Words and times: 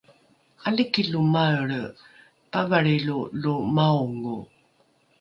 ’aliki 0.67 1.01
lo 1.11 1.19
maelre 1.33 1.79
pavalrilo 2.51 3.17
lo 3.41 3.53
maongo 3.75 4.37